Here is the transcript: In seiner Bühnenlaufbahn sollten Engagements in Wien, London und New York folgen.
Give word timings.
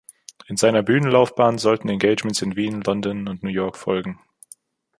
In 0.47 0.57
seiner 0.57 0.81
Bühnenlaufbahn 0.81 1.59
sollten 1.59 1.87
Engagements 1.87 2.41
in 2.41 2.55
Wien, 2.55 2.81
London 2.81 3.27
und 3.27 3.43
New 3.43 3.51
York 3.51 3.77
folgen. 3.77 4.19